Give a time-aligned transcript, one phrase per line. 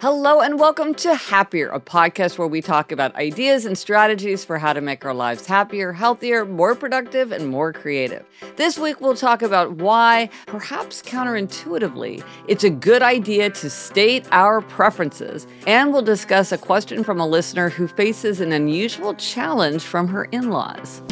[0.00, 4.58] Hello, and welcome to Happier, a podcast where we talk about ideas and strategies for
[4.58, 8.26] how to make our lives happier, healthier, more productive, and more creative.
[8.56, 14.60] This week, we'll talk about why, perhaps counterintuitively, it's a good idea to state our
[14.60, 15.46] preferences.
[15.66, 20.24] And we'll discuss a question from a listener who faces an unusual challenge from her
[20.26, 21.02] in laws.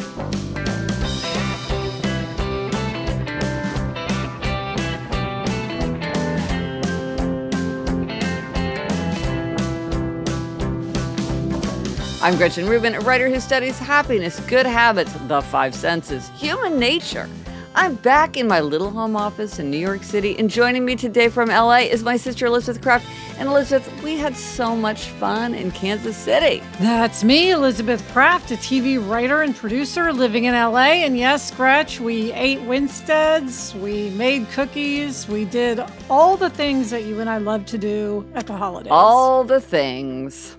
[12.23, 17.29] I'm Gretchen Rubin, a writer who studies happiness, good habits, the five senses, human nature.
[17.75, 21.29] I'm back in my little home office in New York City, and joining me today
[21.29, 23.09] from LA is my sister Elizabeth Craft.
[23.39, 26.63] And Elizabeth, we had so much fun in Kansas City.
[26.79, 31.03] That's me, Elizabeth Craft, a TV writer and producer living in LA.
[31.03, 37.03] And yes, Gretch, we ate Winsteads, we made cookies, we did all the things that
[37.03, 38.93] you and I love to do at the holidays.
[38.93, 40.57] All the things.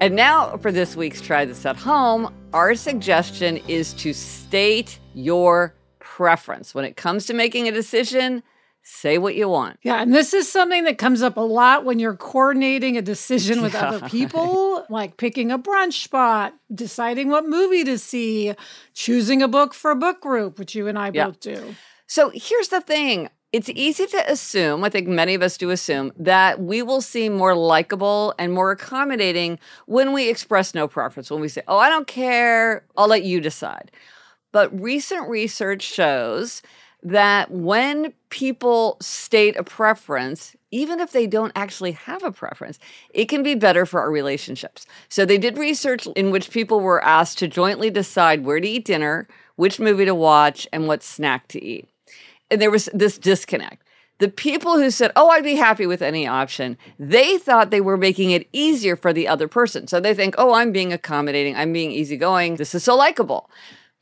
[0.00, 5.74] And now for this week's Try This at Home, our suggestion is to state your
[5.98, 6.72] preference.
[6.72, 8.44] When it comes to making a decision,
[8.82, 9.80] say what you want.
[9.82, 13.60] Yeah, and this is something that comes up a lot when you're coordinating a decision
[13.60, 13.88] with yeah.
[13.88, 18.54] other people, like picking a brunch spot, deciding what movie to see,
[18.94, 21.26] choosing a book for a book group, which you and I yeah.
[21.26, 21.74] both do.
[22.06, 26.12] So here's the thing it's easy to assume, I think many of us do assume,
[26.18, 31.40] that we will seem more likable and more accommodating when we express no preference, when
[31.40, 33.90] we say, oh, I don't care, I'll let you decide.
[34.52, 36.62] But recent research shows
[37.02, 42.78] that when people state a preference, even if they don't actually have a preference,
[43.14, 44.84] it can be better for our relationships.
[45.08, 48.84] So they did research in which people were asked to jointly decide where to eat
[48.84, 49.26] dinner,
[49.56, 51.88] which movie to watch, and what snack to eat
[52.50, 53.82] and there was this disconnect.
[54.18, 57.96] The people who said, Oh, I'd be happy with any option, they thought they were
[57.96, 59.86] making it easier for the other person.
[59.86, 63.50] So they think, Oh, I'm being accommodating, I'm being easygoing, this is so likable.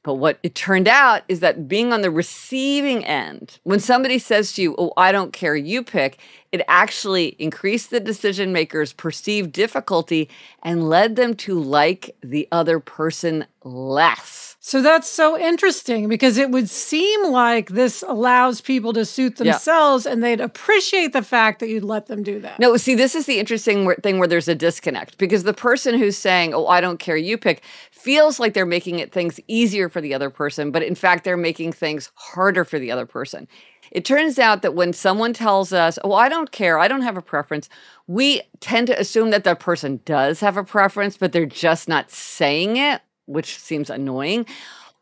[0.02, 4.52] But what it turned out is that being on the receiving end, when somebody says
[4.52, 6.18] to you, Oh, I don't care, you pick,
[6.52, 10.30] it actually increased the decision maker's perceived difficulty
[10.62, 14.45] and led them to like the other person less.
[14.66, 20.04] So that's so interesting because it would seem like this allows people to suit themselves
[20.04, 20.10] yeah.
[20.10, 22.58] and they'd appreciate the fact that you'd let them do that.
[22.58, 26.18] No, see, this is the interesting thing where there's a disconnect because the person who's
[26.18, 27.62] saying, Oh, I don't care, you pick,
[27.92, 31.36] feels like they're making it things easier for the other person, but in fact, they're
[31.36, 33.46] making things harder for the other person.
[33.92, 37.16] It turns out that when someone tells us, Oh, I don't care, I don't have
[37.16, 37.68] a preference,
[38.08, 42.10] we tend to assume that that person does have a preference, but they're just not
[42.10, 44.46] saying it which seems annoying.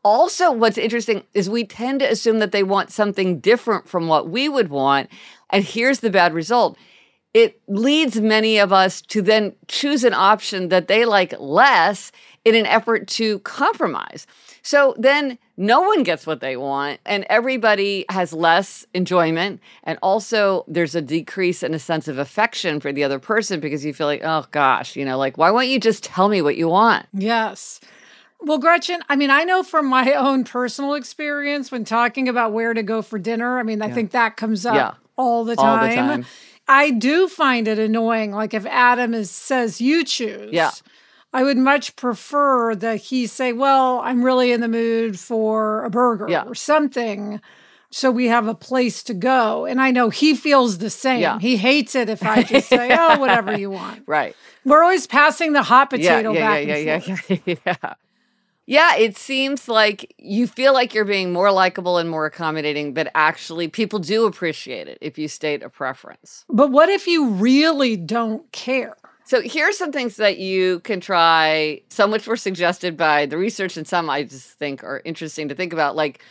[0.02, 4.28] Also, what's interesting is we tend to assume that they want something different from what
[4.28, 5.08] we would want.
[5.50, 6.76] And here's the bad result
[7.32, 12.12] it leads many of us to then choose an option that they like less
[12.44, 14.26] in an effort to compromise.
[14.62, 19.60] So then no one gets what they want, and everybody has less enjoyment.
[19.82, 23.84] And also, there's a decrease in a sense of affection for the other person because
[23.84, 26.56] you feel like, oh gosh, you know, like, why won't you just tell me what
[26.56, 27.06] you want?
[27.12, 27.80] Yes.
[28.44, 32.74] Well, Gretchen, I mean, I know from my own personal experience when talking about where
[32.74, 33.94] to go for dinner, I mean, I yeah.
[33.94, 34.94] think that comes up yeah.
[35.16, 36.26] all, the all the time.
[36.66, 38.32] I do find it annoying.
[38.32, 40.52] Like if Adam is says you choose.
[40.52, 40.70] Yeah.
[41.32, 45.90] I would much prefer that he say, "Well, I'm really in the mood for a
[45.90, 46.44] burger yeah.
[46.44, 47.40] or something."
[47.90, 49.66] So we have a place to go.
[49.66, 51.20] And I know he feels the same.
[51.20, 51.38] Yeah.
[51.38, 54.36] He hates it if I just say, "Oh, whatever you want." Right.
[54.64, 57.94] We're always passing the hot potato yeah, back yeah, yeah, yeah, yeah, yeah.
[58.66, 63.10] Yeah, it seems like you feel like you're being more likable and more accommodating, but
[63.14, 66.44] actually people do appreciate it if you state a preference.
[66.48, 68.96] But what if you really don't care?
[69.26, 71.80] So here's some things that you can try.
[71.88, 75.54] Some which were suggested by the research, and some I just think are interesting to
[75.54, 75.96] think about.
[75.96, 76.22] Like,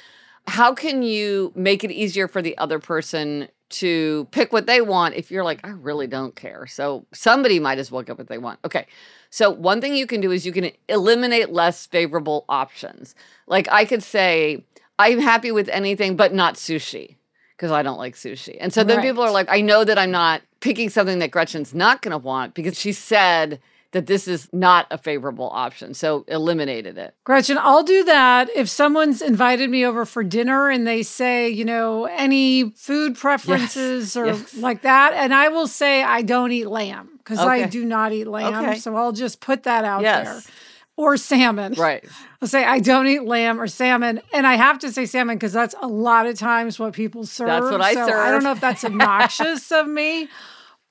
[0.48, 5.16] how can you make it easier for the other person to pick what they want
[5.16, 6.68] if you're like, I really don't care.
[6.68, 8.60] So somebody might as well get what they want.
[8.64, 8.86] Okay.
[9.30, 13.16] So one thing you can do is you can eliminate less favorable options.
[13.48, 14.64] Like I could say,
[15.00, 17.16] I'm happy with anything but not sushi
[17.58, 18.58] because I don't like sushi.
[18.60, 19.04] And so then right.
[19.04, 22.18] people are like, I know that I'm not picking something that Gretchen's not going to
[22.18, 23.60] want because she said
[23.94, 25.94] that this is not a favorable option.
[25.94, 27.16] So eliminated it.
[27.24, 31.64] Gretchen, I'll do that if someone's invited me over for dinner and they say, you
[31.64, 34.18] know, any food preferences yes.
[34.18, 34.58] or yes.
[34.58, 35.14] like that.
[35.14, 37.64] And I will say, I don't eat lamb because okay.
[37.64, 38.66] I do not eat lamb.
[38.66, 38.80] Okay.
[38.80, 40.26] So I'll just put that out yes.
[40.26, 40.54] there.
[40.96, 41.74] Or salmon.
[41.74, 42.04] Right.
[42.42, 44.22] I'll say I don't eat lamb or salmon.
[44.34, 47.48] And I have to say salmon because that's a lot of times what people serve.
[47.48, 48.16] That's what I so serve.
[48.16, 50.30] I don't know if that's obnoxious of me.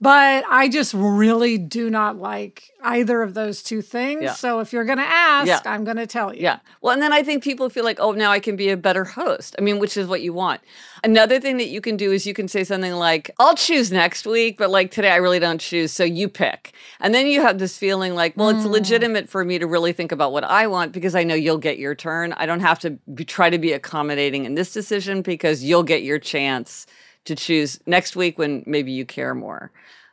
[0.03, 4.23] But I just really do not like either of those two things.
[4.25, 4.33] Yeah.
[4.33, 5.61] So if you're going to ask, yeah.
[5.65, 6.43] I'm going to tell you.
[6.43, 6.59] Yeah.
[6.81, 9.05] Well, and then I think people feel like, oh, now I can be a better
[9.05, 9.55] host.
[9.61, 10.61] I mean, which is what you want.
[11.05, 14.27] Another thing that you can do is you can say something like, I'll choose next
[14.27, 15.93] week, but like today I really don't choose.
[15.93, 16.73] So you pick.
[16.99, 18.57] And then you have this feeling like, well, mm.
[18.57, 21.59] it's legitimate for me to really think about what I want because I know you'll
[21.59, 22.33] get your turn.
[22.33, 26.03] I don't have to be, try to be accommodating in this decision because you'll get
[26.03, 26.89] your chance
[27.25, 29.71] to choose next week when maybe you care more.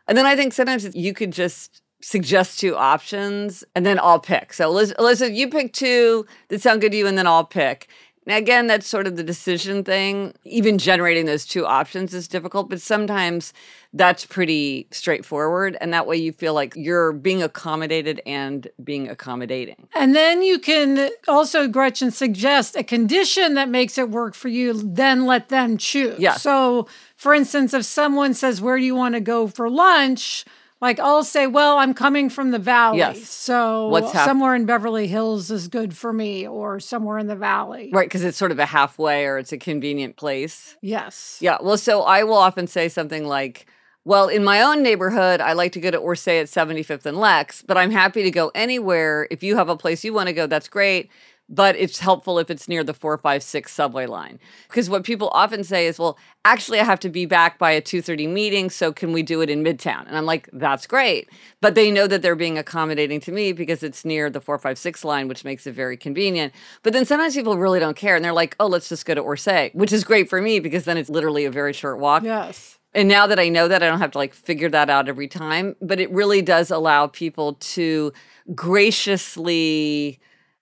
[0.07, 4.53] And then I think sometimes you could just suggest two options and then I'll pick.
[4.53, 7.89] So Elizabeth, you pick two that sound good to you and then I'll pick.
[8.25, 10.33] Now, again, that's sort of the decision thing.
[10.43, 13.53] Even generating those two options is difficult, but sometimes
[13.93, 15.77] that's pretty straightforward.
[15.81, 19.87] And that way you feel like you're being accommodated and being accommodating.
[19.95, 24.73] And then you can also, Gretchen, suggest a condition that makes it work for you,
[24.73, 26.19] then let them choose.
[26.19, 26.33] Yeah.
[26.33, 30.45] So, for instance, if someone says, Where do you want to go for lunch?
[30.81, 32.99] Like I'll say, well, I'm coming from the valley.
[32.99, 33.27] Yes.
[33.29, 37.89] So hap- somewhere in Beverly Hills is good for me or somewhere in the valley.
[37.91, 40.77] Right, because it's sort of a halfway or it's a convenient place.
[40.81, 41.37] Yes.
[41.41, 41.57] Yeah.
[41.61, 43.67] Well, so I will often say something like,
[44.05, 47.61] well, in my own neighborhood, I like to go to Orsay at 75th and Lex,
[47.61, 49.27] but I'm happy to go anywhere.
[49.29, 51.09] If you have a place you want to go, that's great
[51.49, 54.39] but it's helpful if it's near the 456 subway line.
[54.67, 57.81] Because what people often say is well actually i have to be back by a
[57.81, 60.07] 2.30 meeting so can we do it in midtown?
[60.07, 61.29] And i'm like that's great
[61.61, 65.27] but they know that they're being accommodating to me because it's near the 456 line
[65.27, 66.53] which makes it very convenient.
[66.83, 69.23] But then sometimes people really don't care and they're like oh let's just go to
[69.23, 72.23] orsay which is great for me because then it's literally a very short walk.
[72.23, 75.07] Yes and now that I know that, I don't have to like figure that out
[75.07, 75.75] every time.
[75.81, 78.11] But it really does allow people to
[78.55, 80.19] graciously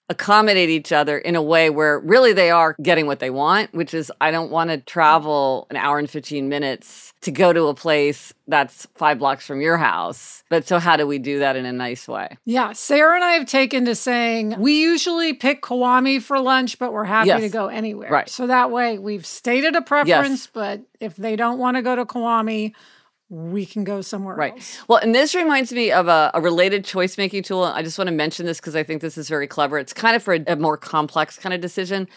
[0.10, 3.94] accommodate each other in a way where really they are getting what they want, which
[3.94, 7.74] is I don't want to travel an hour and 15 minutes to go to a
[7.74, 10.44] place that's five blocks from your house.
[10.50, 12.38] But so, how do we do that in a nice way?
[12.46, 12.72] Yeah.
[12.72, 17.04] Sarah and I have taken to saying we usually pick Kiwami for lunch, but we're
[17.04, 17.42] happy yes.
[17.42, 18.10] to go anywhere.
[18.10, 18.30] Right.
[18.30, 20.50] So that way we've stated a preference, yes.
[20.54, 22.74] but if they don't want to go to Kiwami,
[23.30, 24.54] we can go somewhere right.
[24.54, 24.80] else.
[24.88, 27.64] Well, and this reminds me of a, a related choice making tool.
[27.64, 29.78] I just want to mention this because I think this is very clever.
[29.78, 32.08] It's kind of for a, a more complex kind of decision.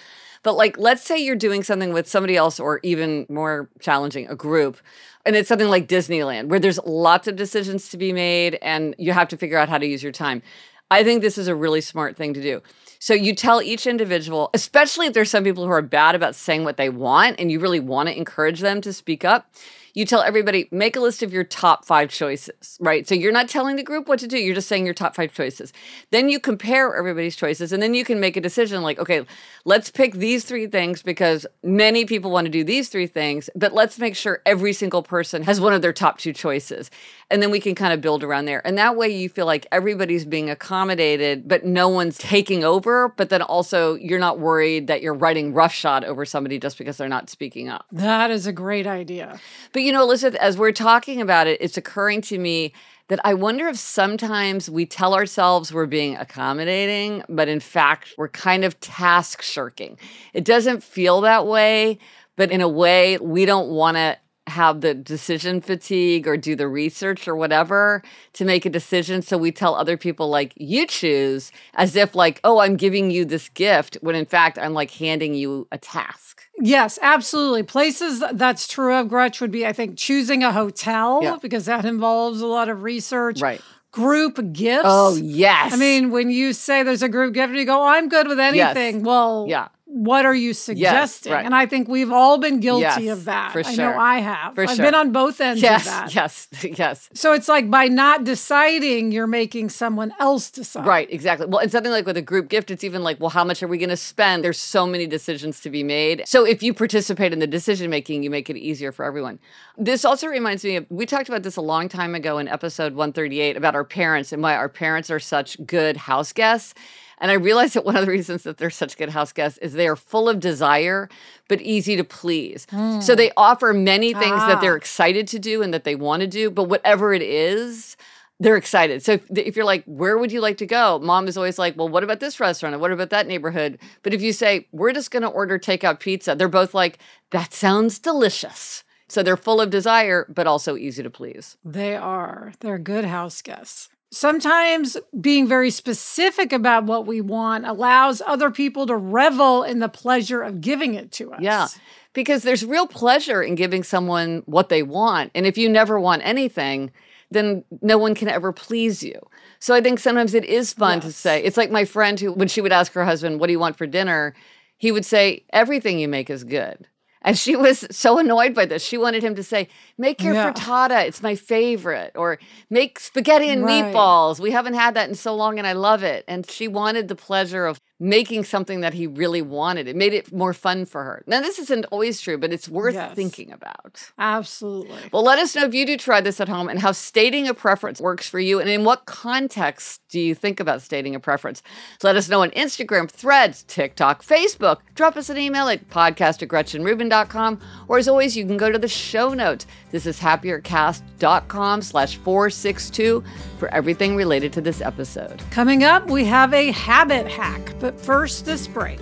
[0.43, 4.35] But like, let's say you're doing something with somebody else, or even more challenging, a
[4.35, 4.79] group,
[5.27, 9.13] and it's something like Disneyland, where there's lots of decisions to be made, and you
[9.13, 10.43] have to figure out how to use your time.
[10.91, 12.63] I think this is a really smart thing to do.
[13.01, 16.65] So you tell each individual, especially if there's some people who are bad about saying
[16.65, 19.53] what they want, and you really want to encourage them to speak up
[19.95, 23.07] you tell everybody make a list of your top five choices, right?
[23.07, 25.33] So you're not telling the group what to do, you're just saying your top five
[25.33, 25.73] choices.
[26.11, 29.25] Then you compare everybody's choices, and then you can make a decision like, okay,
[29.65, 33.73] let's pick these three things because many people want to do these three things, but
[33.73, 36.91] let's make sure every single person has one of their top two choices.
[37.31, 38.60] And then we can kind of build around there.
[38.67, 43.08] And that way you feel like everybody's being accommodated, but no one's taking over.
[43.17, 47.08] But then also you're not worried that you're writing roughshod over somebody just because they're
[47.08, 47.87] not speaking up.
[47.93, 49.39] That is a great idea.
[49.72, 52.72] But you know, Elizabeth, as we're talking about it, it's occurring to me
[53.10, 58.29] that I wonder if sometimes we tell ourselves we're being accommodating, but in fact, we're
[58.29, 59.99] kind of task shirking.
[60.32, 61.99] It doesn't feel that way,
[62.37, 64.17] but in a way, we don't want to
[64.51, 68.03] have the decision fatigue or do the research or whatever
[68.35, 69.23] to make a decision.
[69.23, 73.25] So we tell other people, like, you choose as if, like, oh, I'm giving you
[73.25, 76.43] this gift, when in fact, I'm like handing you a task.
[76.61, 77.63] Yes, absolutely.
[77.63, 81.37] Places that's true of, Gretch, would be, I think, choosing a hotel yeah.
[81.41, 83.41] because that involves a lot of research.
[83.41, 83.61] Right
[83.93, 84.85] group gifts.
[84.85, 85.73] Oh, yes.
[85.73, 88.39] I mean, when you say there's a group gift, you go, oh, I'm good with
[88.39, 88.97] anything.
[88.99, 89.05] Yes.
[89.05, 91.32] Well, yeah what are you suggesting?
[91.32, 91.44] Yes, right.
[91.44, 93.53] And I think we've all been guilty yes, of that.
[93.53, 94.55] For I know I have.
[94.55, 94.85] For I've sure.
[94.85, 96.15] been on both ends yes, of that.
[96.15, 97.09] Yes, yes.
[97.13, 100.87] So it's like by not deciding, you're making someone else decide.
[100.87, 101.47] Right, exactly.
[101.47, 103.69] Well, and something like with a group gift, it's even like, well, how much are
[103.69, 104.44] we going to spend?
[104.44, 106.23] There's so many decisions to be made.
[106.25, 109.41] So if you participate in the decision making, you make it easier for everyone.
[109.77, 112.94] This also reminds me of, we talked about this a long time ago in episode
[112.94, 116.75] 138 about our parents and why our parents are such good house guests.
[117.20, 119.74] And I realized that one of the reasons that they're such good house guests is
[119.74, 121.08] they are full of desire,
[121.48, 122.67] but easy to please.
[122.72, 123.03] Mm.
[123.03, 124.48] So they offer many things ah.
[124.48, 124.77] that they're ah.
[124.77, 127.96] excited to do and that they want to do, but whatever it is,
[128.41, 129.03] they're excited.
[129.05, 130.98] So if, if, you're like, where would you like to go?
[130.98, 132.74] Mom is always like, well, what about this restaurant?
[132.74, 133.79] And what about that neighborhood?
[134.03, 136.98] But if you say, we're just going to order takeout pizza, they're both like,
[137.32, 138.82] that sounds delicious.
[139.08, 141.58] So they're full of desire, but also easy to please.
[141.65, 142.53] They are.
[142.60, 143.91] They're good house guests.
[144.12, 149.88] Sometimes being very specific about what we want allows other people to revel in the
[149.88, 151.40] pleasure of giving it to us.
[151.40, 151.69] Yeah,
[152.12, 155.31] because there's real pleasure in giving someone what they want.
[155.34, 156.90] And if you never want anything,
[157.31, 159.20] then no one can ever please you.
[159.60, 161.05] So I think sometimes it is fun yes.
[161.05, 163.52] to say, it's like my friend who, when she would ask her husband, What do
[163.52, 164.34] you want for dinner?
[164.76, 166.86] He would say, Everything you make is good.
[167.22, 168.82] And she was so annoyed by this.
[168.82, 170.53] She wanted him to say, Make your yeah.
[170.53, 171.06] frittata.
[171.06, 172.12] It's my favorite.
[172.15, 172.39] Or
[172.70, 173.84] make spaghetti and right.
[173.84, 174.41] meatballs.
[174.41, 176.24] We haven't had that in so long and I love it.
[176.27, 179.87] And she wanted the pleasure of making something that he really wanted.
[179.87, 181.23] It made it more fun for her.
[181.27, 183.15] Now, this isn't always true, but it's worth yes.
[183.15, 184.11] thinking about.
[184.19, 185.11] Absolutely.
[185.13, 187.53] Well, let us know if you do try this at home and how stating a
[187.53, 191.63] preference works for you and in what context do you think about stating a preference.
[192.01, 194.79] So let us know on Instagram, Threads, TikTok, Facebook.
[194.95, 197.61] Drop us an email at podcast at GretchenRubin.com.
[197.87, 199.67] Or as always, you can go to the show notes.
[199.91, 203.25] This is happiercast.com slash 462
[203.59, 205.43] for everything related to this episode.
[205.51, 209.01] Coming up, we have a habit hack, but first, this break.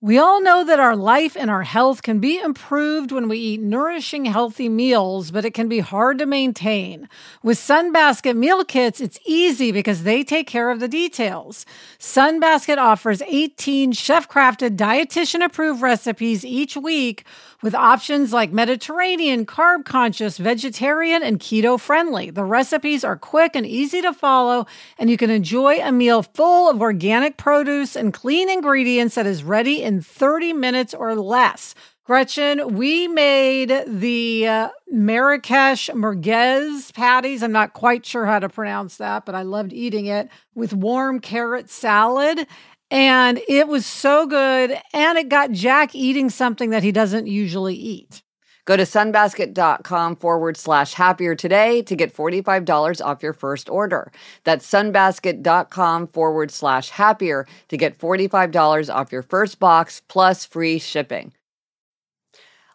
[0.00, 3.60] We all know that our life and our health can be improved when we eat
[3.60, 7.08] nourishing, healthy meals, but it can be hard to maintain.
[7.42, 11.66] With Sunbasket meal kits, it's easy because they take care of the details.
[11.98, 17.24] Sunbasket offers 18 chef crafted, dietitian approved recipes each week
[17.62, 22.30] with options like Mediterranean, carb conscious, vegetarian, and keto friendly.
[22.30, 24.66] The recipes are quick and easy to follow,
[24.98, 29.42] and you can enjoy a meal full of organic produce and clean ingredients that is
[29.42, 31.74] ready in 30 minutes or less.
[32.08, 37.42] Gretchen, we made the uh, Marrakesh merguez patties.
[37.42, 41.20] I'm not quite sure how to pronounce that, but I loved eating it with warm
[41.20, 42.46] carrot salad.
[42.90, 44.78] And it was so good.
[44.92, 48.22] And it got Jack eating something that he doesn't usually eat.
[48.64, 54.12] Go to sunbasket.com forward slash happier today to get $45 off your first order.
[54.44, 61.32] That's sunbasket.com forward slash happier to get $45 off your first box plus free shipping.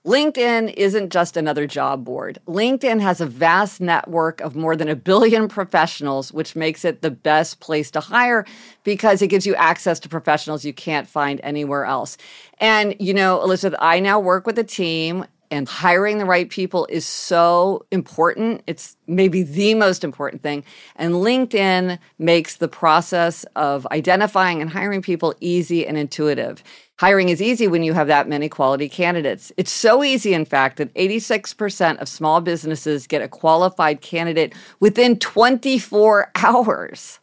[0.06, 2.38] LinkedIn isn't just another job board.
[2.46, 7.10] LinkedIn has a vast network of more than a billion professionals, which makes it the
[7.12, 8.46] best place to hire
[8.84, 12.18] because it gives you access to professionals you can't find anywhere else.
[12.60, 16.88] And, you know, Elizabeth, I now work with a team and hiring the right people
[16.90, 18.64] is so important.
[18.66, 20.64] It's maybe the most important thing.
[20.96, 26.64] And LinkedIn makes the process of identifying and hiring people easy and intuitive.
[27.00, 29.52] Hiring is easy when you have that many quality candidates.
[29.58, 35.18] It's so easy, in fact, that 86% of small businesses get a qualified candidate within
[35.18, 37.20] 24 hours.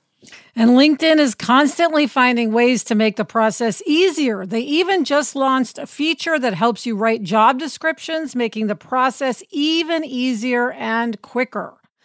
[0.57, 4.45] And LinkedIn is constantly finding ways to make the process easier.
[4.45, 9.43] They even just launched a feature that helps you write job descriptions, making the process
[9.51, 11.80] even easier and quicker.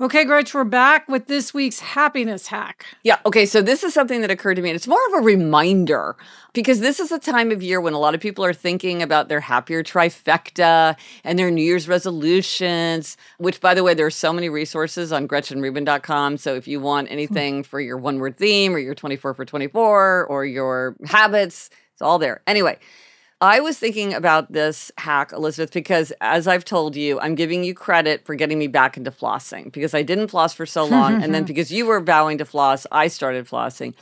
[0.00, 2.86] Okay, Gretch, we're back with this week's happiness hack.
[3.02, 5.22] Yeah, okay, so this is something that occurred to me, and it's more of a
[5.22, 6.16] reminder
[6.54, 9.28] because this is a time of year when a lot of people are thinking about
[9.28, 14.32] their happier trifecta and their New Year's resolutions, which, by the way, there are so
[14.32, 16.38] many resources on GretchenRubin.com.
[16.38, 17.62] So if you want anything hmm.
[17.62, 22.18] for your one word theme or your 24 for 24 or your habits, it's all
[22.18, 22.40] there.
[22.46, 22.78] Anyway,
[23.42, 27.72] I was thinking about this hack, Elizabeth, because as I've told you, I'm giving you
[27.72, 31.22] credit for getting me back into flossing because I didn't floss for so long.
[31.22, 33.94] and then because you were vowing to floss, I started flossing.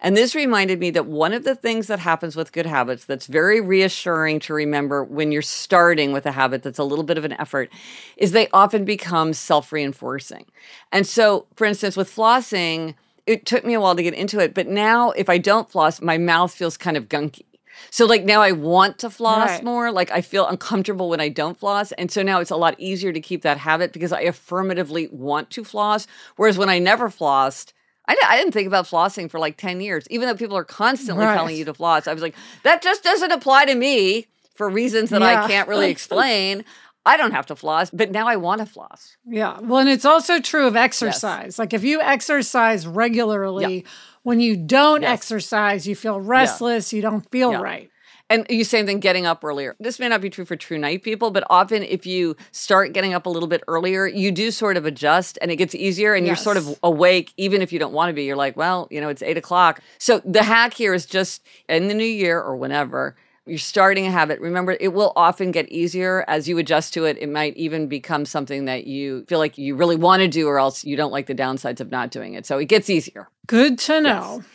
[0.00, 3.26] And this reminded me that one of the things that happens with good habits that's
[3.26, 7.24] very reassuring to remember when you're starting with a habit that's a little bit of
[7.24, 7.72] an effort
[8.16, 10.44] is they often become self reinforcing.
[10.92, 12.94] And so, for instance, with flossing,
[13.26, 14.54] it took me a while to get into it.
[14.54, 17.44] But now, if I don't floss, my mouth feels kind of gunky.
[17.90, 19.64] So like now I want to floss right.
[19.64, 19.90] more.
[19.92, 21.92] Like I feel uncomfortable when I don't floss.
[21.92, 25.50] And so now it's a lot easier to keep that habit because I affirmatively want
[25.50, 26.06] to floss.
[26.36, 27.72] Whereas when I never flossed,
[28.06, 31.24] I, I didn't think about flossing for like 10 years, even though people are constantly
[31.24, 31.34] right.
[31.34, 32.06] telling you to floss.
[32.06, 35.44] I was like, that just doesn't apply to me for reasons that yeah.
[35.44, 36.64] I can't really explain.
[37.06, 39.16] I don't have to floss, but now I want to floss.
[39.26, 39.58] Yeah.
[39.60, 41.44] Well, and it's also true of exercise.
[41.44, 41.58] Yes.
[41.58, 43.90] Like if you exercise regularly, yeah.
[44.22, 45.10] when you don't yes.
[45.12, 46.96] exercise, you feel restless, yeah.
[46.96, 47.60] you don't feel yeah.
[47.60, 47.90] right.
[48.30, 49.76] And you same thing getting up earlier.
[49.78, 53.12] This may not be true for true night people, but often if you start getting
[53.12, 56.26] up a little bit earlier, you do sort of adjust and it gets easier and
[56.26, 56.38] yes.
[56.38, 58.24] you're sort of awake, even if you don't want to be.
[58.24, 59.80] You're like, well, you know, it's eight o'clock.
[59.98, 63.14] So the hack here is just in the new year or whenever,
[63.46, 64.40] you're starting a habit.
[64.40, 67.18] Remember, it will often get easier as you adjust to it.
[67.18, 70.58] It might even become something that you feel like you really want to do, or
[70.58, 72.46] else you don't like the downsides of not doing it.
[72.46, 73.28] So it gets easier.
[73.46, 74.36] Good to know.
[74.38, 74.46] Yes.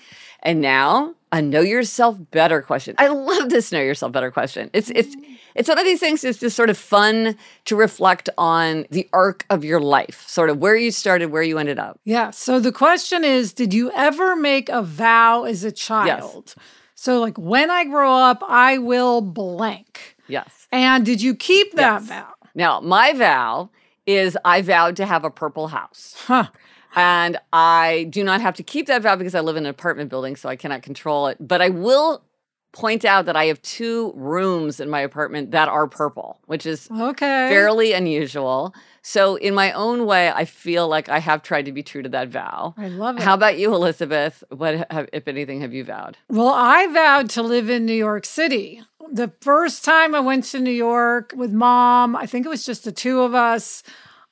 [0.41, 2.95] And now a know yourself better question.
[2.97, 4.69] I love this know yourself better question.
[4.73, 5.33] It's it's mm-hmm.
[5.53, 9.45] it's one of these things it's just sort of fun to reflect on the arc
[9.49, 11.99] of your life, sort of where you started, where you ended up.
[12.05, 12.31] Yeah.
[12.31, 16.55] So the question is, did you ever make a vow as a child?
[16.57, 16.65] Yes.
[16.99, 20.17] So like when I grow up, I will blank.
[20.27, 20.67] Yes.
[20.69, 22.09] And did you keep that yes.
[22.09, 22.33] vow?
[22.55, 23.69] Now, my vow
[24.05, 26.15] is I vowed to have a purple house.
[26.27, 26.47] Huh.
[26.97, 30.09] And I do not have to keep that vow because I live in an apartment
[30.09, 31.37] building, so I cannot control it.
[31.39, 32.21] But I will
[32.71, 36.89] point out that I have two rooms in my apartment that are purple, which is
[36.91, 37.49] okay.
[37.49, 38.73] fairly unusual.
[39.01, 42.09] So, in my own way, I feel like I have tried to be true to
[42.09, 42.75] that vow.
[42.77, 43.23] I love it.
[43.23, 44.43] How about you, Elizabeth?
[44.49, 46.17] What, have, if anything, have you vowed?
[46.27, 48.81] Well, I vowed to live in New York City.
[49.11, 52.83] The first time I went to New York with mom, I think it was just
[52.83, 53.83] the two of us.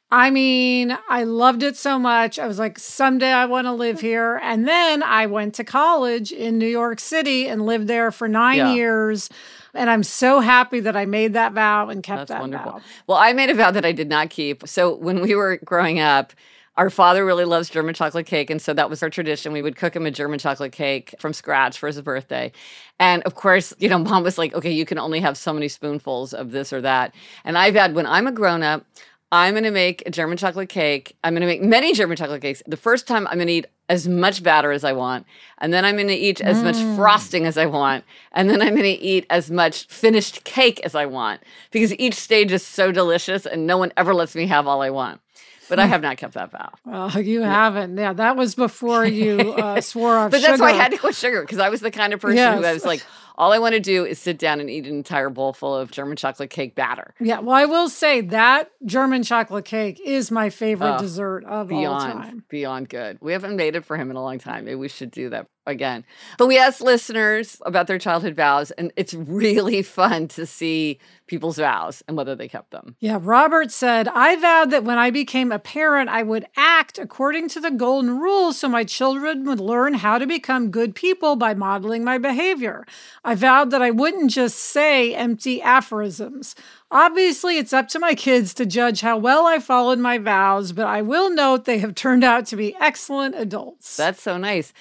[0.10, 2.40] I mean, I loved it so much.
[2.40, 4.40] I was like, someday I want to live here.
[4.42, 8.58] And then I went to college in New York City and lived there for nine
[8.58, 8.74] yeah.
[8.74, 9.30] years.
[9.74, 12.72] And I'm so happy that I made that vow and kept That's that wonderful.
[12.74, 12.82] vow.
[13.08, 14.66] Well, I made a vow that I did not keep.
[14.66, 16.32] So when we were growing up,
[16.78, 18.50] our father really loves German chocolate cake.
[18.50, 19.52] And so that was our tradition.
[19.52, 22.52] We would cook him a German chocolate cake from scratch for his birthday.
[22.98, 25.68] And of course, you know, mom was like, okay, you can only have so many
[25.68, 27.14] spoonfuls of this or that.
[27.44, 28.86] And I've had, when I'm a grown up,
[29.32, 31.16] I'm going to make a German chocolate cake.
[31.24, 32.64] I'm going to make many German chocolate cakes.
[32.66, 35.26] The first time, I'm going to eat as much batter as I want.
[35.60, 36.64] And then I'm going to eat as mm.
[36.64, 38.04] much frosting as I want.
[38.32, 42.16] And then I'm going to eat as much finished cake as I want because each
[42.16, 45.22] stage is so delicious and no one ever lets me have all I want.
[45.70, 46.72] But I have not kept that vow.
[46.86, 47.52] Well, you yeah.
[47.52, 47.98] haven't.
[47.98, 50.30] Yeah, that was before you uh, swore off sugar.
[50.32, 50.52] But sugar.
[50.52, 52.58] that's why I had to quit sugar because I was the kind of person yes.
[52.58, 53.04] who I was like,
[53.38, 55.92] all I want to do is sit down and eat an entire bowl full of
[55.92, 57.14] German chocolate cake batter.
[57.20, 61.68] Yeah, well, I will say that German chocolate cake is my favorite uh, dessert of
[61.68, 62.44] beyond, all time.
[62.50, 63.18] Beyond good.
[63.22, 64.66] We haven't made it for him in a long time.
[64.66, 66.06] Maybe we should do that again.
[66.38, 71.58] But we asked listeners about their childhood vows, and it's really fun to see people's
[71.58, 72.96] vows and whether they kept them.
[73.00, 77.50] Yeah, Robert said, I vowed that when I became a parent, I would act according
[77.50, 81.54] to the golden rule so my children would learn how to become good people by
[81.54, 82.86] modeling my behavior.
[83.24, 86.56] I vowed that I wouldn't just say empty aphorisms.
[86.90, 90.88] Obviously, it's up to my kids to judge how well I followed my vows, but
[90.88, 93.98] I will note they have turned out to be excellent adults.
[93.98, 94.72] That's so nice.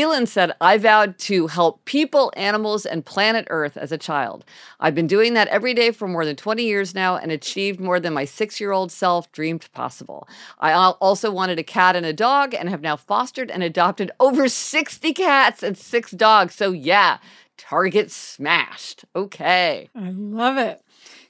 [0.00, 4.44] Elin said, I vowed to help people, animals, and planet Earth as a child.
[4.80, 7.98] I've been doing that every day for more than 20 years now and achieved more
[8.00, 10.28] than my six year old self dreamed possible.
[10.58, 14.48] I also wanted a cat and a dog and have now fostered and adopted over
[14.48, 16.54] 60 cats and six dogs.
[16.54, 17.18] So, yeah,
[17.56, 19.04] target smashed.
[19.14, 19.88] Okay.
[19.94, 20.82] I love it.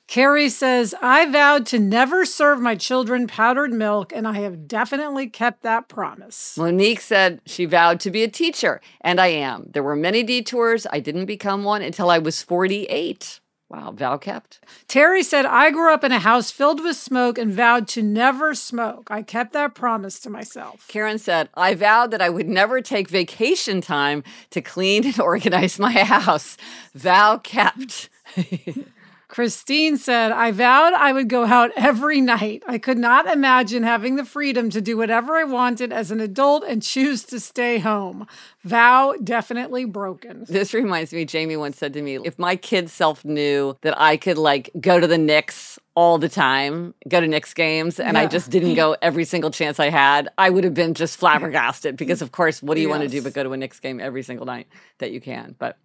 [0.07, 5.29] Carrie says, I vowed to never serve my children powdered milk, and I have definitely
[5.29, 6.57] kept that promise.
[6.57, 9.69] Monique said she vowed to be a teacher, and I am.
[9.73, 10.87] There were many detours.
[10.93, 13.41] I didn't become one until I was 48.
[13.69, 14.61] Wow, vow kept.
[14.87, 18.55] Terry said, I grew up in a house filled with smoke and vowed to never
[18.55, 19.09] smoke.
[19.11, 20.87] I kept that promise to myself.
[20.87, 25.81] Karen said, I vowed that I would never take vacation time to clean and organize
[25.81, 26.57] my house.
[26.95, 28.09] Vow kept.
[29.29, 32.63] Christine said, I vowed I would go out every night.
[32.67, 36.63] I could not imagine having the freedom to do whatever I wanted as an adult
[36.65, 38.27] and choose to stay home.
[38.63, 40.45] Vow definitely broken.
[40.49, 44.17] This reminds me, Jamie once said to me, if my kid self knew that I
[44.17, 48.23] could like go to the Knicks all the time, go to Knicks games, and yeah.
[48.23, 51.97] I just didn't go every single chance I had, I would have been just flabbergasted
[51.97, 52.99] because, of course, what do you yes.
[52.99, 55.57] want to do but go to a Knicks game every single night that you can?
[55.59, 55.79] But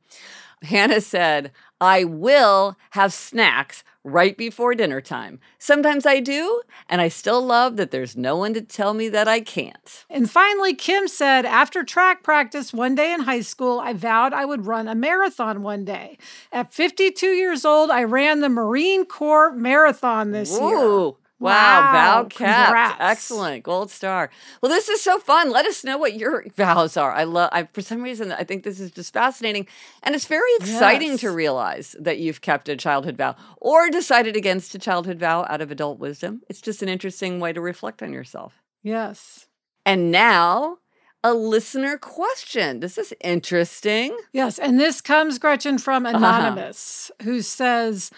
[0.63, 5.39] Hannah said, I will have snacks right before dinner time.
[5.57, 9.27] Sometimes I do, and I still love that there's no one to tell me that
[9.27, 10.05] I can't.
[10.09, 14.45] And finally, Kim said, after track practice one day in high school, I vowed I
[14.45, 16.17] would run a marathon one day.
[16.51, 20.67] At 52 years old, I ran the Marine Corps Marathon this Ooh.
[20.67, 21.11] year.
[21.41, 22.35] Wow, Wow, vow kept.
[22.35, 22.97] congrats.
[22.99, 23.63] Excellent.
[23.63, 24.29] Gold star.
[24.61, 25.49] Well, this is so fun.
[25.49, 27.11] Let us know what your vows are.
[27.11, 29.67] I love I for some reason I think this is just fascinating.
[30.03, 34.75] And it's very exciting to realize that you've kept a childhood vow or decided against
[34.75, 36.41] a childhood vow out of adult wisdom.
[36.47, 38.61] It's just an interesting way to reflect on yourself.
[38.83, 39.47] Yes.
[39.85, 40.77] And now
[41.23, 42.79] a listener question.
[42.79, 44.17] This is interesting.
[44.33, 44.57] Yes.
[44.57, 46.17] And this comes, Gretchen, from Uh-huh.
[46.17, 48.09] Anonymous, who says,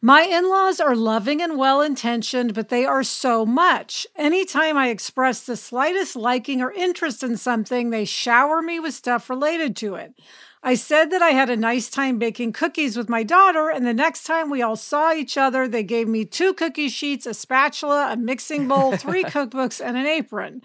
[0.00, 4.06] My in laws are loving and well intentioned, but they are so much.
[4.14, 9.28] Anytime I express the slightest liking or interest in something, they shower me with stuff
[9.28, 10.14] related to it.
[10.62, 13.92] I said that I had a nice time baking cookies with my daughter, and the
[13.92, 18.12] next time we all saw each other, they gave me two cookie sheets, a spatula,
[18.12, 20.62] a mixing bowl, three cookbooks, and an apron.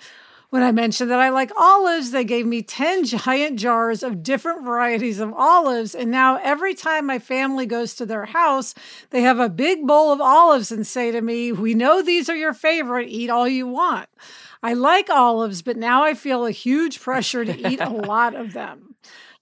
[0.54, 4.64] When I mentioned that I like olives, they gave me 10 giant jars of different
[4.64, 5.96] varieties of olives.
[5.96, 8.76] And now every time my family goes to their house,
[9.10, 12.36] they have a big bowl of olives and say to me, We know these are
[12.36, 14.10] your favorite, eat all you want.
[14.62, 18.54] I like olives, but now I feel a huge pressure to eat a lot of
[18.54, 18.94] them.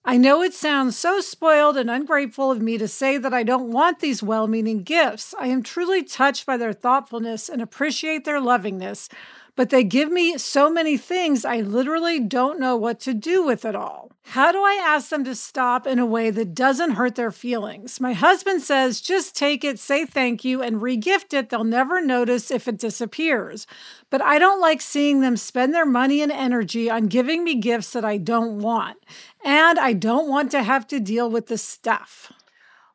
[0.03, 3.71] I know it sounds so spoiled and ungrateful of me to say that I don't
[3.71, 5.35] want these well meaning gifts.
[5.37, 9.09] I am truly touched by their thoughtfulness and appreciate their lovingness,
[9.55, 13.65] but they give me so many things I literally don't know what to do with
[13.65, 14.11] it all.
[14.23, 17.99] How do I ask them to stop in a way that doesn't hurt their feelings?
[17.99, 21.49] My husband says just take it, say thank you, and regift it.
[21.49, 23.67] They'll never notice if it disappears.
[24.09, 27.91] But I don't like seeing them spend their money and energy on giving me gifts
[27.91, 28.97] that I don't want.
[29.43, 32.31] And I don't want to have to deal with the stuff.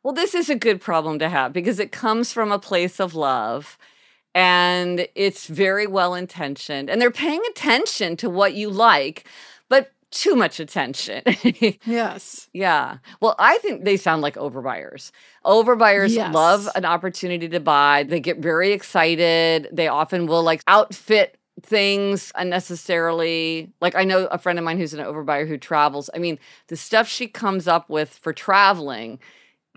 [0.03, 3.14] Well, this is a good problem to have because it comes from a place of
[3.14, 3.77] love
[4.37, 9.27] and it's very well intentioned and they're paying attention to what you like,
[9.70, 11.22] but too much attention.
[11.87, 12.49] Yes.
[12.53, 12.99] yeah.
[13.20, 15.11] Well, I think they sound like overbuyers.
[15.46, 16.35] Overbuyers Yes.
[16.35, 18.05] love an opportunity to buy.
[18.07, 19.68] They get very excited.
[19.72, 23.72] They often will like outfit things unnecessarily.
[23.81, 26.11] Like I know a friend of mine who's an overbuyer who travels.
[26.14, 29.18] I mean, the stuff she comes up with for traveling,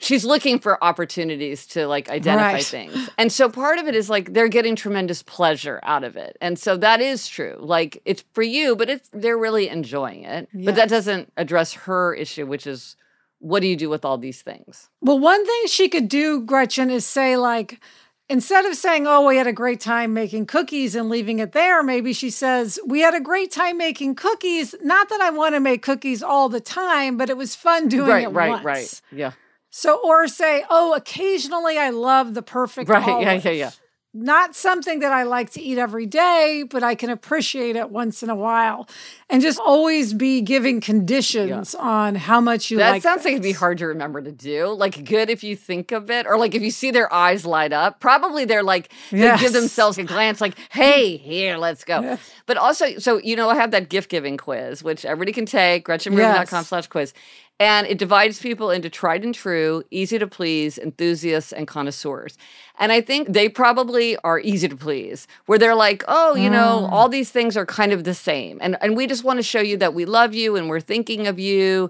[0.02, 2.64] she's looking for opportunities to like identify Right.
[2.64, 3.10] things.
[3.18, 6.38] And so part of it is like they're getting tremendous pleasure out of it.
[6.42, 7.56] And so that is true.
[7.60, 10.50] Like it's for you, but it's they're really enjoying it.
[10.54, 12.96] But that doesn't address her issue, which is
[13.40, 14.90] what do you do with all these things?
[15.02, 17.80] Well, one thing she could do, Gretchen, is say, like,
[18.28, 21.82] instead of saying, Oh, we had a great time making cookies and leaving it there,
[21.82, 24.76] maybe she says, We had a great time making cookies.
[24.82, 28.10] Not that I want to make cookies all the time, but it was fun doing
[28.10, 28.66] right, it right, once.
[28.66, 29.02] right.
[29.12, 29.32] Yeah.
[29.70, 33.72] So, or say, Oh, occasionally I love the perfect Right, yeah, olive." yeah, yeah.
[34.12, 38.24] Not something that I like to eat every day, but I can appreciate it once
[38.24, 38.90] in a while.
[39.30, 43.04] And just always be giving conditions on how much you That like.
[43.04, 44.66] sounds like it'd be hard to remember to do.
[44.70, 47.72] Like good if you think of it, or like if you see their eyes light
[47.72, 48.00] up.
[48.00, 52.20] Probably they're like they give themselves a glance, like, "Hey, here, let's go." Yes.
[52.48, 55.86] But also, so you know, I have that gift giving quiz, which everybody can take.
[55.86, 56.68] GretchenRubin.com Yes.
[56.68, 57.14] slash quiz,
[57.60, 62.38] and it divides people into tried and true, easy to please, enthusiasts, and connoisseurs.
[62.80, 66.88] And I think they probably are easy to please, where they're like, "Oh, you know,
[66.88, 66.92] Mm.
[66.94, 69.60] all these things are kind of the same," and and we just want to show
[69.62, 71.90] you that we love you and we're thinking of you.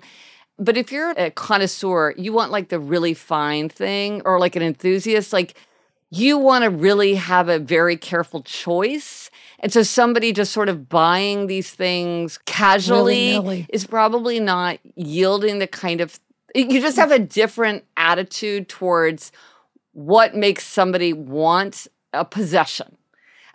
[0.57, 4.63] But if you're a connoisseur, you want like the really fine thing or like an
[4.63, 5.53] enthusiast, like
[6.11, 9.28] you want to really have a very careful choice.
[9.59, 13.67] And so somebody just sort of buying these things casually Willy-nilly.
[13.69, 16.19] is probably not yielding the kind of
[16.55, 19.31] you just have a different attitude towards
[19.93, 22.97] what makes somebody want a possession.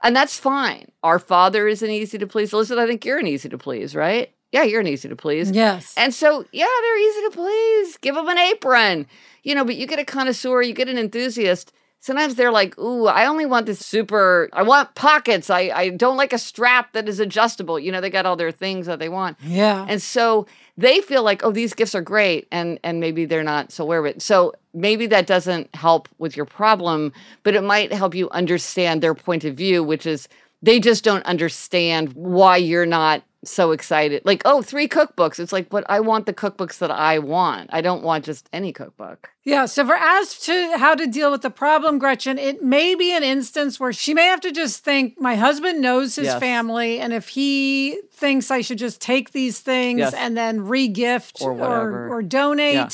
[0.02, 0.92] And that's fine.
[1.02, 2.52] Our father is an easy to please.
[2.52, 4.30] Elizabeth, I think you're an easy to please, right?
[4.52, 5.50] Yeah, you're an easy to please.
[5.50, 5.94] Yes.
[5.96, 7.96] And so, yeah, they're easy to please.
[7.96, 9.06] Give them an apron,
[9.42, 11.72] you know, but you get a connoisseur, you get an enthusiast.
[12.04, 15.48] Sometimes they're like, ooh, I only want this super, I want pockets.
[15.48, 17.80] I, I don't like a strap that is adjustable.
[17.80, 19.38] You know, they got all their things that they want.
[19.42, 19.86] yeah.
[19.88, 22.46] And so they feel like, oh, these gifts are great.
[22.52, 24.20] And and maybe they're not so aware of it.
[24.20, 27.10] So maybe that doesn't help with your problem,
[27.42, 30.28] but it might help you understand their point of view, which is
[30.60, 34.22] they just don't understand why you're not so excited.
[34.24, 35.38] Like, oh, three cookbooks.
[35.38, 37.70] It's like, but I want the cookbooks that I want.
[37.72, 39.30] I don't want just any cookbook.
[39.44, 39.66] Yeah.
[39.66, 43.22] So, for as to how to deal with the problem, Gretchen, it may be an
[43.22, 46.40] instance where she may have to just think my husband knows his Yes.
[46.40, 46.98] family.
[47.00, 50.14] And if he thinks I should just take these things Yes.
[50.14, 52.09] and then regift Or or, whatever.
[52.09, 52.88] or, donate, Yeah.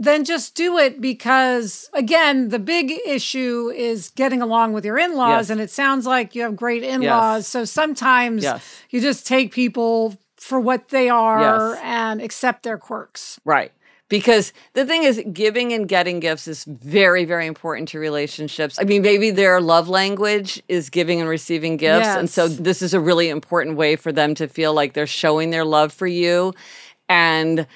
[0.00, 5.14] Then just do it because, again, the big issue is getting along with your in
[5.14, 5.44] laws.
[5.44, 5.50] Yes.
[5.50, 7.42] And it sounds like you have great in laws.
[7.42, 7.48] Yes.
[7.48, 8.82] So sometimes yes.
[8.88, 13.38] you just take people for what they are and accept their quirks.
[13.44, 13.72] Right
[14.08, 18.82] because the thing is giving and getting gifts is very very important to relationships i
[18.82, 22.16] mean maybe their love language is giving and receiving gifts yes.
[22.16, 25.50] and so this is a really important way for them to feel like they're showing
[25.50, 26.52] their love for you
[27.08, 27.68] and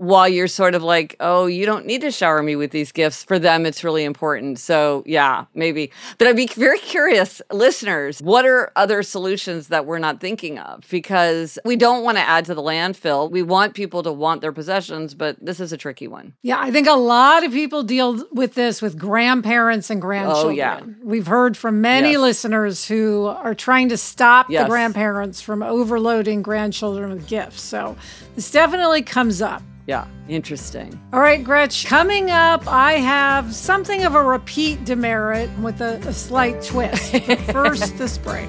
[0.00, 3.22] while you're sort of like, oh, you don't need to shower me with these gifts.
[3.22, 4.58] For them, it's really important.
[4.58, 5.92] So, yeah, maybe.
[6.16, 10.88] But I'd be very curious, listeners, what are other solutions that we're not thinking of?
[10.88, 13.30] Because we don't want to add to the landfill.
[13.30, 16.32] We want people to want their possessions, but this is a tricky one.
[16.40, 20.46] Yeah, I think a lot of people deal with this with grandparents and grandchildren.
[20.46, 20.80] Oh, yeah.
[21.02, 22.20] We've heard from many yes.
[22.20, 24.62] listeners who are trying to stop yes.
[24.62, 27.60] the grandparents from overloading grandchildren with gifts.
[27.60, 27.98] So,
[28.34, 29.62] this definitely comes up.
[29.90, 31.00] Yeah, interesting.
[31.12, 36.12] All right, Gretch, coming up, I have something of a repeat demerit with a, a
[36.12, 37.16] slight twist.
[37.50, 38.46] first, this break.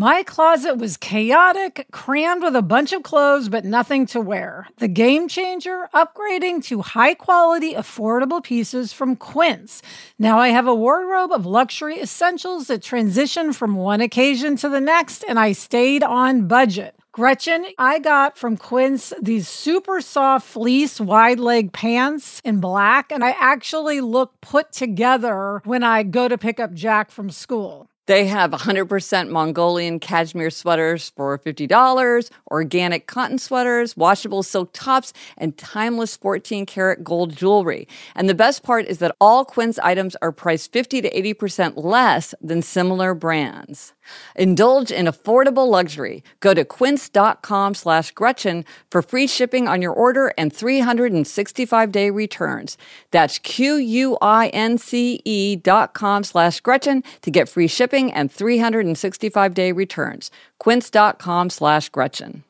[0.00, 4.68] My closet was chaotic, crammed with a bunch of clothes, but nothing to wear.
[4.76, 9.82] The game changer, upgrading to high quality, affordable pieces from Quince.
[10.16, 14.80] Now I have a wardrobe of luxury essentials that transition from one occasion to the
[14.80, 16.94] next, and I stayed on budget.
[17.10, 23.24] Gretchen, I got from Quince these super soft fleece wide leg pants in black, and
[23.24, 27.90] I actually look put together when I go to pick up Jack from school.
[28.08, 35.58] They have 100% Mongolian cashmere sweaters for $50, organic cotton sweaters, washable silk tops, and
[35.58, 37.86] timeless 14 karat gold jewelry.
[38.14, 42.34] And the best part is that all Quince items are priced 50 to 80% less
[42.40, 43.92] than similar brands.
[44.34, 46.24] Indulge in affordable luxury.
[46.40, 52.76] Go to quince.com slash Gretchen for free shipping on your order and 365 day returns.
[53.10, 53.96] That's Q-U-I-N-C-E
[55.56, 60.30] dot com slash Gretchen to get free shipping and 365 day returns.
[60.58, 62.44] Quince.com slash Gretchen.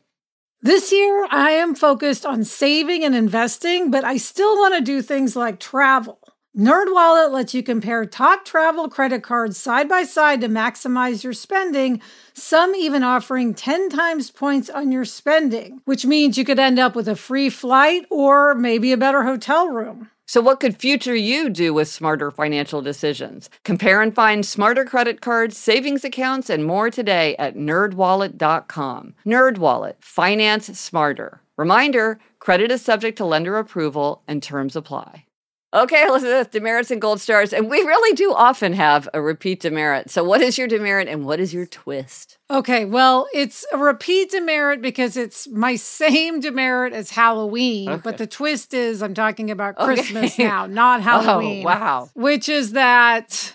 [0.61, 5.03] This year, I am focused on saving and investing, but I still want to do
[5.03, 6.18] things like travel.
[6.59, 12.01] NerdWallet lets you compare top travel credit cards side by side to maximize your spending,
[12.33, 16.97] some even offering 10 times points on your spending, which means you could end up
[16.97, 20.11] with a free flight or maybe a better hotel room.
[20.27, 23.49] So, what could future you do with smarter financial decisions?
[23.62, 29.14] Compare and find smarter credit cards, savings accounts, and more today at nerdwallet.com.
[29.25, 31.40] Nerdwallet, finance smarter.
[31.57, 35.25] Reminder credit is subject to lender approval and terms apply.
[35.74, 37.52] Okay, Elizabeth, uh, demerits and gold stars.
[37.52, 40.09] And we really do often have a repeat demerit.
[40.09, 42.38] So, what is your demerit and what is your twist?
[42.50, 47.90] Okay, well, it's a repeat demerit because it's my same demerit as Halloween.
[47.90, 48.00] Okay.
[48.02, 50.44] But the twist is I'm talking about Christmas okay.
[50.48, 51.62] now, not oh, Halloween.
[51.64, 52.11] Oh, wow.
[52.14, 53.54] Which is that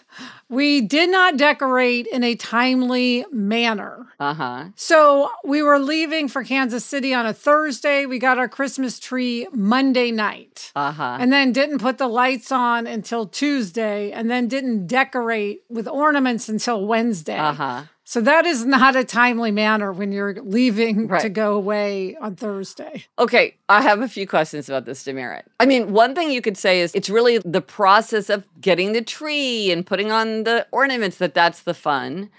[0.54, 4.06] we did not decorate in a timely manner.
[4.20, 4.66] Uh huh.
[4.76, 8.06] So we were leaving for Kansas City on a Thursday.
[8.06, 10.72] We got our Christmas tree Monday night.
[10.76, 11.18] Uh huh.
[11.20, 16.48] And then didn't put the lights on until Tuesday, and then didn't decorate with ornaments
[16.48, 17.38] until Wednesday.
[17.38, 17.84] Uh huh.
[18.14, 21.20] So that is not a timely manner when you're leaving right.
[21.20, 23.06] to go away on Thursday.
[23.18, 25.46] Okay, I have a few questions about this demerit.
[25.60, 29.02] I mean, one thing you could say is it's really the process of getting the
[29.02, 32.30] tree and putting on the ornaments that that's the fun.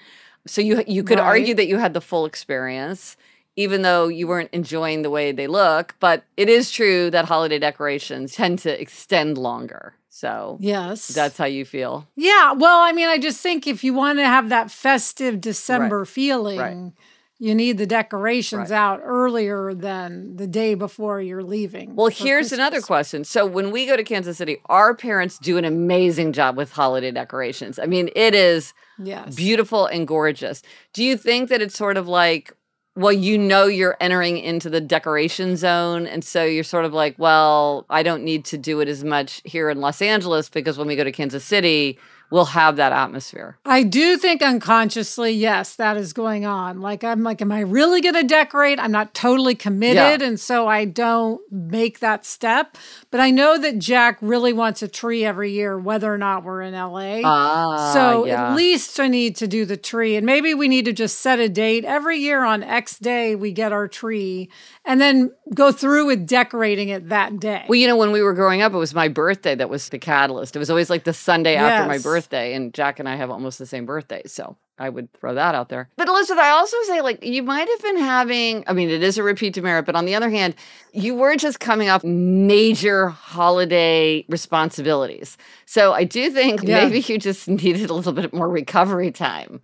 [0.46, 1.26] So you you could right.
[1.26, 3.16] argue that you had the full experience
[3.57, 7.59] even though you weren't enjoying the way they look, but it is true that holiday
[7.59, 9.95] decorations tend to extend longer.
[10.09, 12.07] So, yes, that's how you feel.
[12.14, 12.53] Yeah.
[12.53, 16.09] Well, I mean, I just think if you want to have that festive December right.
[16.09, 16.93] feeling, right.
[17.40, 18.79] you need the decorations right.
[18.79, 21.97] out earlier than the day before you're leaving.
[21.97, 22.53] Well, here's Christmas.
[22.53, 23.25] another question.
[23.25, 27.11] So, when we go to Kansas City, our parents do an amazing job with holiday
[27.11, 27.81] decorations.
[27.81, 29.35] I mean, it is yes.
[29.35, 30.62] beautiful and gorgeous.
[30.93, 32.53] Do you think that it's sort of like
[32.96, 36.07] well, you know you're entering into the decoration zone.
[36.07, 39.40] And so you're sort of like, well, I don't need to do it as much
[39.44, 41.98] here in Los Angeles because when we go to Kansas City,
[42.35, 43.57] will have that atmosphere.
[43.64, 46.81] I do think unconsciously, yes, that is going on.
[46.81, 48.81] Like, I'm like, am I really going to decorate?
[48.81, 50.20] I'm not totally committed.
[50.20, 50.27] Yeah.
[50.27, 52.77] And so I don't make that step.
[53.12, 56.62] But I know that Jack really wants a tree every year, whether or not we're
[56.62, 57.20] in LA.
[57.25, 58.51] Ah, so yeah.
[58.51, 60.16] at least I need to do the tree.
[60.16, 61.85] And maybe we need to just set a date.
[61.85, 64.51] Every year on X day, we get our tree
[64.85, 67.64] and then go through with decorating it that day.
[67.68, 69.99] Well, you know, when we were growing up, it was my birthday that was the
[69.99, 70.57] catalyst.
[70.57, 71.62] It was always like the Sunday yes.
[71.62, 74.23] after my birthday and Jack and I have almost the same birthday.
[74.27, 75.88] So I would throw that out there.
[75.97, 79.16] But Elizabeth, I also say, like, you might have been having, I mean, it is
[79.18, 80.57] a repeat demerit, but on the other hand,
[80.92, 85.38] you were just coming off major holiday responsibilities.
[85.64, 86.85] So I do think yeah.
[86.85, 89.61] maybe you just needed a little bit more recovery time.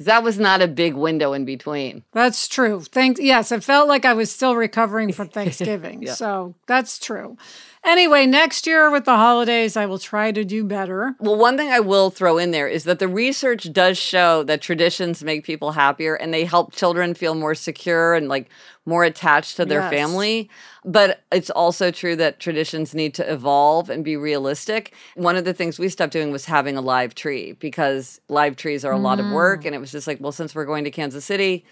[0.00, 2.02] That was not a big window in between.
[2.12, 2.80] That's true.
[2.80, 3.20] Thanks.
[3.20, 6.02] Yes, it felt like I was still recovering from Thanksgiving.
[6.02, 6.14] yeah.
[6.14, 7.36] So that's true.
[7.84, 11.14] Anyway, next year with the holidays, I will try to do better.
[11.20, 14.62] Well, one thing I will throw in there is that the research does show that
[14.62, 18.48] traditions make people happier and they help children feel more secure and like
[18.86, 19.90] more attached to their yes.
[19.90, 20.50] family.
[20.84, 24.94] But it's also true that traditions need to evolve and be realistic.
[25.14, 28.84] One of the things we stopped doing was having a live tree because live trees
[28.84, 29.02] are a mm.
[29.02, 29.62] lot of work.
[29.62, 29.66] Mm.
[29.66, 31.64] And it was just like, well, since we're going to Kansas City,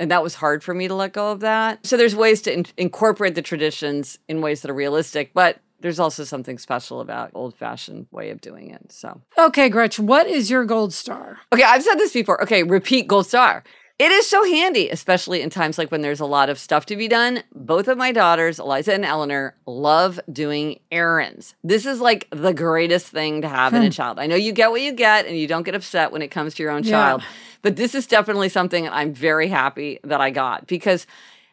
[0.00, 1.84] and that was hard for me to let go of that.
[1.84, 6.00] So there's ways to in- incorporate the traditions in ways that are realistic, but there's
[6.00, 8.92] also something special about old fashioned way of doing it.
[8.92, 11.38] So Okay, Gretchen, what is your gold star?
[11.52, 12.42] Okay, I've said this before.
[12.42, 13.64] Okay, repeat gold star.
[13.98, 16.96] It is so handy, especially in times like when there's a lot of stuff to
[16.96, 17.42] be done.
[17.52, 21.56] Both of my daughters, Eliza and Eleanor, love doing errands.
[21.64, 23.90] This is like the greatest thing to have in a hmm.
[23.90, 24.20] child.
[24.20, 26.54] I know you get what you get and you don't get upset when it comes
[26.54, 27.22] to your own child,
[27.60, 31.04] but this is definitely something I'm very happy that I got because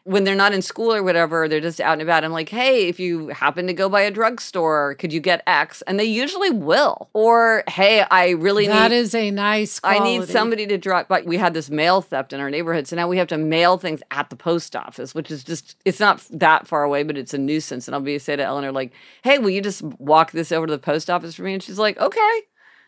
[0.06, 2.24] when they're not in school or whatever, they're just out and about.
[2.24, 5.82] I'm like, hey, if you happen to go by a drugstore, could you get X?
[5.82, 7.10] And they usually will.
[7.12, 8.78] Or, hey, I really that need.
[8.78, 10.00] That is a nice quality.
[10.00, 11.08] I need somebody to drop.
[11.08, 12.86] But we had this mail theft in our neighborhood.
[12.86, 15.98] So now we have to mail things at the post office, which is just, it's
[15.98, 17.88] not that far away, but it's a nuisance.
[17.88, 18.92] And I'll be say to Eleanor, like,
[19.22, 21.54] hey, will you just walk this over to the post office for me?
[21.54, 22.40] And she's like, okay.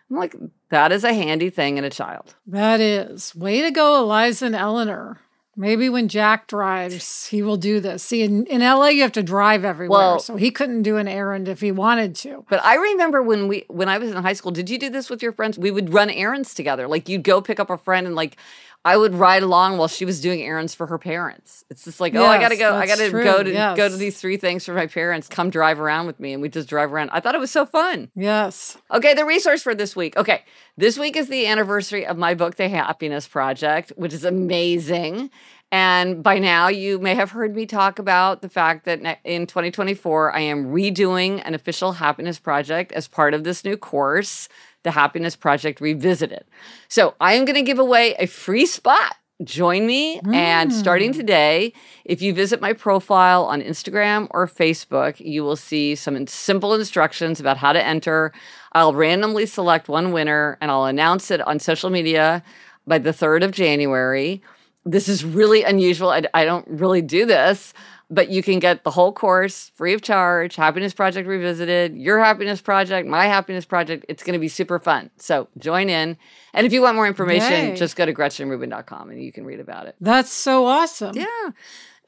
[0.09, 0.37] I'm like,
[0.69, 2.37] that is a handy thing in a child.
[2.47, 3.35] That is.
[3.35, 5.19] Way to go, Eliza and Eleanor.
[5.59, 8.05] Maybe when Jack drives, he will do this.
[8.05, 11.09] See, in, in LA, you have to drive everywhere, well, so he couldn't do an
[11.09, 12.45] errand if he wanted to.
[12.49, 14.53] But I remember when we when I was in high school.
[14.53, 15.59] Did you do this with your friends?
[15.59, 16.87] We would run errands together.
[16.87, 18.37] Like you'd go pick up a friend and like
[18.85, 21.65] I would ride along while she was doing errands for her parents.
[21.69, 22.75] It's just like, yes, oh, I gotta go.
[22.75, 23.25] I gotta true.
[23.25, 23.77] go to yes.
[23.77, 25.29] go to these three things for my parents.
[25.29, 27.11] Come drive around with me, and we just drive around.
[27.11, 28.11] I thought it was so fun.
[28.15, 28.79] Yes.
[28.93, 30.17] Okay, the resource for this week.
[30.17, 30.43] Okay,
[30.77, 35.31] this week is the anniversary of my book, The Happiness Project, which is amazing.
[35.71, 40.35] And by now, you may have heard me talk about the fact that in 2024,
[40.35, 44.49] I am redoing an official happiness project as part of this new course
[44.83, 46.45] the Happiness Project Revisited.
[46.89, 49.17] So I am going to give away a free spot.
[49.45, 50.21] Join me.
[50.21, 50.35] Mm.
[50.35, 51.21] And starting hmm.
[51.21, 51.73] today,
[52.05, 57.39] if you visit my profile on Instagram or Facebook, you will see some simple instructions
[57.39, 58.33] about how to enter.
[58.73, 62.43] I'll randomly select one winner and I'll announce it on social media
[62.85, 64.43] by the 3rd of January.
[64.91, 66.11] This is really unusual.
[66.11, 67.73] I, I don't really do this
[68.11, 72.61] but you can get the whole course free of charge happiness project revisited your happiness
[72.61, 76.17] project my happiness project it's going to be super fun so join in
[76.55, 77.77] and if you want more information Yay.
[77.77, 81.51] just go to gretchenrubin.com and you can read about it that's so awesome yeah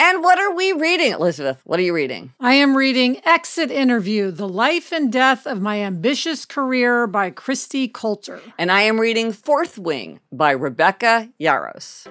[0.03, 1.61] and what are we reading, Elizabeth?
[1.64, 2.33] What are you reading?
[2.40, 7.93] I am reading Exit Interview The Life and Death of My Ambitious Career by Kristi
[7.93, 8.40] Coulter.
[8.57, 12.09] And I am reading Fourth Wing by Rebecca Yarros.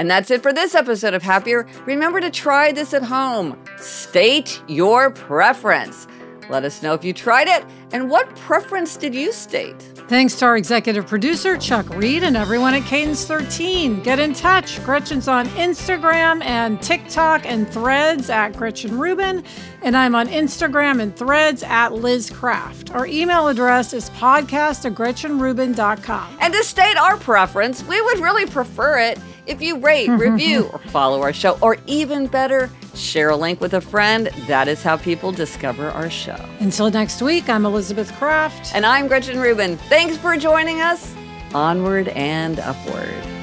[0.00, 1.66] And that's it for this episode of Happier.
[1.84, 3.62] Remember to try this at home.
[3.76, 6.06] State your preference.
[6.48, 9.78] Let us know if you tried it and what preference did you state?
[10.08, 14.02] Thanks to our executive producer, Chuck Reed, and everyone at Cadence 13.
[14.02, 14.82] Get in touch.
[14.84, 19.44] Gretchen's on Instagram and TikTok and threads at Gretchen Rubin,
[19.82, 22.92] and I'm on Instagram and threads at Liz Craft.
[22.92, 26.38] Our email address is podcast at GretchenRubin.com.
[26.40, 29.18] And to state our preference, we would really prefer it
[29.50, 33.74] if you rate, review, or follow our show, or even better, share a link with
[33.74, 34.26] a friend.
[34.46, 36.38] That is how people discover our show.
[36.60, 38.74] Until next week, I'm Elizabeth Craft.
[38.74, 39.76] And I'm Gretchen Rubin.
[39.76, 41.14] Thanks for joining us.
[41.52, 43.39] Onward and upward.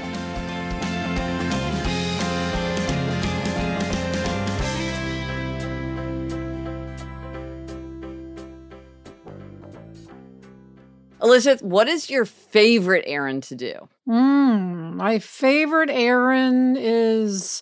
[11.28, 13.90] Elizabeth, what is your favorite errand to do?
[14.08, 17.62] Mm, my favorite errand is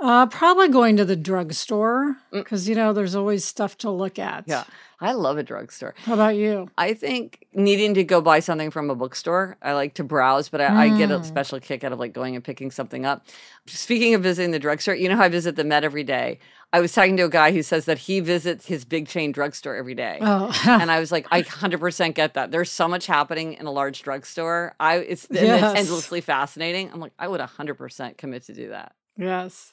[0.00, 2.70] uh, probably going to the drugstore because, mm.
[2.70, 4.44] you know, there's always stuff to look at.
[4.46, 4.64] Yeah.
[5.00, 5.94] I love a drugstore.
[5.98, 6.70] How about you?
[6.78, 10.60] I think needing to go buy something from a bookstore, I like to browse, but
[10.60, 10.76] I, mm.
[10.76, 11.24] I, get a mm.
[11.24, 13.26] special kick out of like going and picking something up.
[13.66, 16.38] Speaking of visiting the drugstore, you know how I visit the Met every day?
[16.72, 19.76] I was talking to a guy who says that he visits his big chain drugstore
[19.76, 20.18] every day.
[20.20, 20.52] Oh.
[20.66, 22.50] and I was like, I 100% get that.
[22.50, 24.74] There's so much happening in a large drugstore.
[24.80, 25.62] I it's, yes.
[25.62, 26.90] it's endlessly fascinating.
[26.92, 28.92] I'm like, I would 100% commit to do that.
[29.16, 29.72] Yes.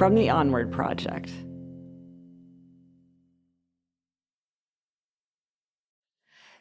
[0.00, 1.30] From the Onward Project.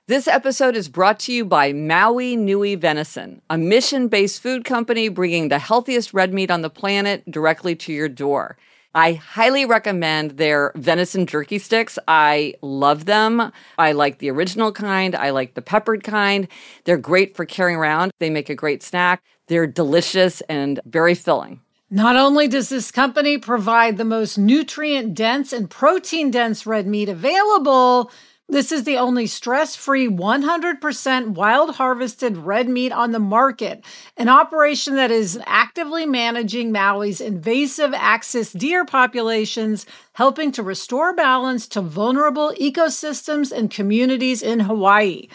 [0.07, 5.07] This episode is brought to you by Maui Nui Venison, a mission based food company
[5.07, 8.57] bringing the healthiest red meat on the planet directly to your door.
[8.93, 11.97] I highly recommend their venison jerky sticks.
[12.09, 13.53] I love them.
[13.77, 15.15] I like the original kind.
[15.15, 16.49] I like the peppered kind.
[16.83, 18.11] They're great for carrying around.
[18.19, 19.23] They make a great snack.
[19.47, 21.61] They're delicious and very filling.
[21.91, 27.09] Not only does this company provide the most nutrient dense and protein dense red meat
[27.09, 28.11] available,
[28.47, 33.83] this is the only stress free 100% wild harvested red meat on the market,
[34.17, 41.67] an operation that is actively managing Maui's invasive axis deer populations, helping to restore balance
[41.69, 45.27] to vulnerable ecosystems and communities in Hawaii.